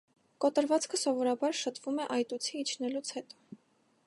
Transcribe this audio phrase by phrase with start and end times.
[0.45, 3.61] Կոտրվածքը սովորաբար շտվում է այտուցի իջնելուց հետո։